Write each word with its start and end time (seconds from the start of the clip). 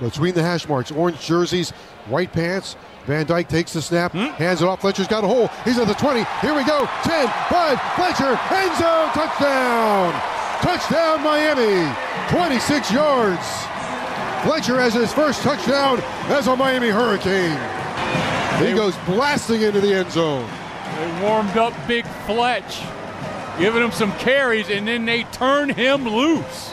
Between 0.00 0.34
the 0.34 0.42
hash 0.42 0.68
marks, 0.68 0.90
orange 0.90 1.20
jerseys, 1.20 1.70
white 2.08 2.32
pants. 2.32 2.74
Van 3.06 3.24
Dyke 3.26 3.48
takes 3.48 3.74
the 3.74 3.80
snap, 3.80 4.10
hmm? 4.10 4.26
hands 4.34 4.60
it 4.60 4.66
off. 4.66 4.80
Fletcher's 4.80 5.06
got 5.06 5.22
a 5.22 5.26
hole. 5.28 5.46
He's 5.64 5.78
at 5.78 5.86
the 5.86 5.94
20. 5.94 6.24
Here 6.40 6.52
we 6.52 6.64
go. 6.64 6.84
10, 7.04 7.28
5, 7.28 7.80
Fletcher, 7.94 8.36
end 8.50 8.76
zone, 8.76 9.08
touchdown. 9.14 10.12
Touchdown, 10.62 11.22
Miami. 11.22 11.94
26 12.28 12.90
yards. 12.90 13.46
Fletcher 14.42 14.80
has 14.80 14.94
his 14.94 15.12
first 15.12 15.42
touchdown 15.42 16.00
as 16.26 16.48
a 16.48 16.56
Miami 16.56 16.88
Hurricane. 16.88 17.56
He 18.66 18.74
goes 18.74 18.96
blasting 19.06 19.62
into 19.62 19.80
the 19.80 19.94
end 19.94 20.10
zone. 20.10 20.50
They 20.96 21.22
warmed 21.22 21.56
up 21.56 21.72
Big 21.86 22.04
Fletch, 22.26 22.82
giving 23.60 23.80
him 23.80 23.92
some 23.92 24.10
carries, 24.14 24.70
and 24.70 24.88
then 24.88 25.04
they 25.04 25.22
turn 25.22 25.68
him 25.68 26.04
loose. 26.04 26.72